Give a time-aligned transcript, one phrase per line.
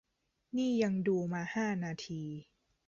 [0.57, 2.23] นี่ยังดูมาห้านาที